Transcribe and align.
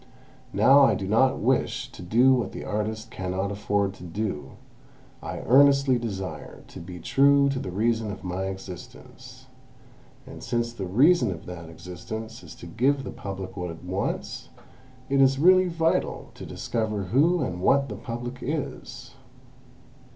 Now, 0.51 0.81
I 0.81 0.95
do 0.95 1.07
not 1.07 1.37
wish 1.37 1.91
to 1.91 2.01
do 2.01 2.33
what 2.33 2.53
the 2.53 2.65
artist 2.65 3.11
cannot 3.11 3.51
afford 3.51 3.93
to 3.93 4.03
do, 4.03 4.53
I 5.21 5.41
earnestly 5.41 5.99
desire 5.99 6.63
to 6.69 6.79
be 6.79 6.97
true 6.99 7.49
to 7.49 7.59
the 7.59 7.69
reason 7.69 8.09
of 8.11 8.23
my 8.23 8.45
existence; 8.45 9.45
and 10.25 10.41
since 10.41 10.73
the 10.73 10.87
reason 10.87 11.29
of 11.29 11.45
that 11.45 11.69
existence 11.69 12.41
is 12.41 12.55
to 12.55 12.65
give 12.65 13.03
the 13.03 13.11
Public 13.11 13.55
what 13.55 13.69
it 13.69 13.83
wants, 13.83 14.49
it 15.07 15.21
is 15.21 15.37
really 15.37 15.67
vital 15.67 16.31
to 16.33 16.47
discover 16.47 17.03
who 17.03 17.43
and 17.43 17.61
what 17.61 17.87
the 17.87 17.95
Public 17.95 18.39
is!" 18.41 19.13